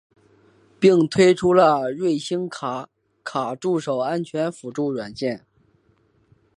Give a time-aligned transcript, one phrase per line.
[0.79, 2.89] 并推出了瑞星卡
[3.23, 5.45] 卡助手安全辅助软件。